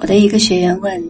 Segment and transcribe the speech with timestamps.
[0.00, 1.02] 我的一个学员问：“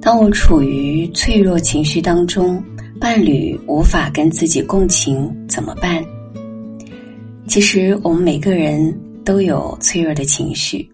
[0.00, 2.62] 当我处于脆弱情绪当中，
[3.00, 6.04] 伴侣无法跟自己共情，怎么办？”
[7.48, 8.94] 其实我们每个人
[9.24, 10.86] 都有脆弱的情绪。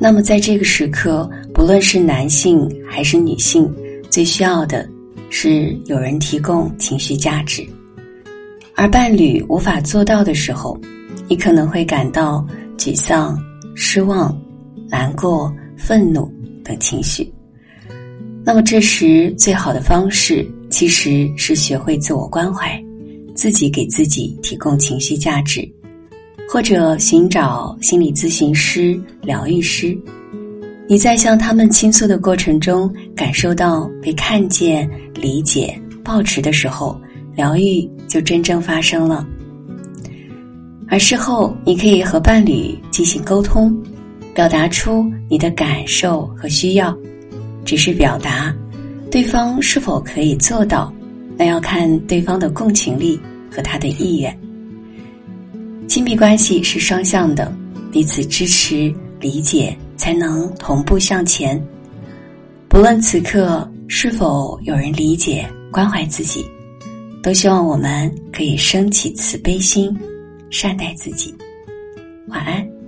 [0.00, 3.72] 那么在这个时刻，不论是男性还是女性，
[4.10, 4.88] 最需要的
[5.28, 7.64] 是有人提供情绪价值。
[8.74, 10.76] 而伴侣无法做到的时候，
[11.28, 12.44] 你可能会感到
[12.76, 13.38] 沮丧、
[13.76, 14.36] 失望、
[14.88, 15.52] 难过。
[15.80, 16.30] 愤怒
[16.62, 17.32] 等情绪，
[18.44, 22.80] 那么这时最好的方式其实是学会自我关怀，
[23.34, 25.66] 自己给自己提供情绪价值，
[26.48, 29.98] 或者寻找心理咨询师、疗愈师。
[30.86, 37.00] 你在向他们倾诉的过程中，感受到被看见、理解、抱持的时候，
[37.34, 39.26] 疗愈就真正发生了。
[40.88, 43.76] 而事后，你可以和伴侣进行沟通。
[44.40, 46.96] 表达出你的感受和需要，
[47.62, 48.56] 只是表达，
[49.10, 50.90] 对方是否可以做到，
[51.36, 53.20] 那要看对方的共情力
[53.54, 54.34] 和他的意愿。
[55.86, 57.54] 亲密关系是双向的，
[57.92, 61.62] 彼此支持、理解，才能同步向前。
[62.66, 66.42] 不论此刻是否有人理解、关怀自己，
[67.22, 69.94] 都希望我们可以升起慈悲心，
[70.48, 71.34] 善待自己。
[72.28, 72.79] 晚安。